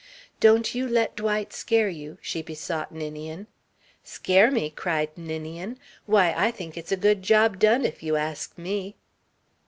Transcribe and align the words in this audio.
"Don't 0.39 0.73
you 0.73 0.87
let 0.87 1.15
Dwight 1.15 1.53
scare 1.53 1.87
you," 1.87 2.17
she 2.23 2.41
besought 2.41 2.91
Ninian. 2.91 3.45
"Scare 4.03 4.49
me!" 4.49 4.71
cried 4.71 5.15
Ninian. 5.15 5.77
"Why, 6.07 6.33
I 6.35 6.49
think 6.49 6.75
it's 6.75 6.91
a 6.91 6.97
good 6.97 7.21
job 7.21 7.59
done, 7.59 7.85
if 7.85 8.01
you 8.01 8.15
ask 8.15 8.57
me." 8.57 8.95